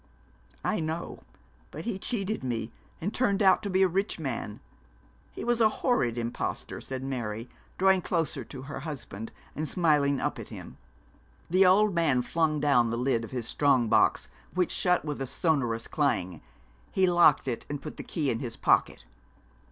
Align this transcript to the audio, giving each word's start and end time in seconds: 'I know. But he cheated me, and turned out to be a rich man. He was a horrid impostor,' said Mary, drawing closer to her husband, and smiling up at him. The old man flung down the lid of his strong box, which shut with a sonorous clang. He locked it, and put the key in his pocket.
'I 0.65 0.79
know. 0.79 1.19
But 1.69 1.85
he 1.85 1.99
cheated 1.99 2.43
me, 2.43 2.71
and 2.99 3.13
turned 3.13 3.43
out 3.43 3.61
to 3.61 3.69
be 3.69 3.83
a 3.83 3.87
rich 3.87 4.17
man. 4.17 4.59
He 5.31 5.43
was 5.43 5.61
a 5.61 5.69
horrid 5.69 6.17
impostor,' 6.17 6.81
said 6.81 7.03
Mary, 7.03 7.51
drawing 7.77 8.01
closer 8.01 8.43
to 8.45 8.63
her 8.63 8.79
husband, 8.79 9.31
and 9.55 9.69
smiling 9.69 10.19
up 10.19 10.39
at 10.39 10.47
him. 10.47 10.77
The 11.51 11.67
old 11.67 11.93
man 11.93 12.23
flung 12.23 12.59
down 12.59 12.89
the 12.89 12.97
lid 12.97 13.23
of 13.23 13.29
his 13.29 13.47
strong 13.47 13.89
box, 13.89 14.27
which 14.55 14.71
shut 14.71 15.05
with 15.05 15.21
a 15.21 15.27
sonorous 15.27 15.87
clang. 15.87 16.41
He 16.91 17.05
locked 17.05 17.47
it, 17.47 17.67
and 17.69 17.79
put 17.79 17.97
the 17.97 18.03
key 18.03 18.31
in 18.31 18.39
his 18.39 18.57
pocket. 18.57 19.05